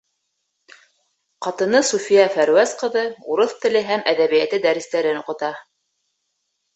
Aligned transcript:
Ҡатыны 1.47 1.81
Суфия 1.89 2.23
Фәрүәз 2.37 2.73
ҡыҙы 2.79 3.03
урыҫ 3.33 3.53
теле 3.65 3.83
һәм 3.91 4.01
әҙәбиәте 4.15 4.61
дәрестәрен 4.65 5.21
уҡыта. 5.21 5.51